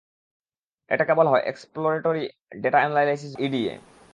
এটাকে 0.89 1.13
বলা 1.13 1.29
হয় 1.29 1.43
এক্সপ্লোরেটেরি 1.43 2.23
ডেটা 2.61 2.77
এনালাইসিস 2.79 3.31
বা 3.35 3.41
ইডিএ। 3.45 3.73